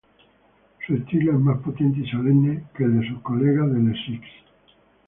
Su 0.87 0.95
estilo 0.95 1.33
es 1.33 1.39
más 1.39 1.59
potente 1.59 1.99
y 1.99 2.09
solemne 2.09 2.63
que 2.75 2.85
el 2.85 3.07
sus 3.07 3.21
colegas 3.21 3.71
de 3.71 3.79
Les 3.81 3.97
Six. 4.03 4.25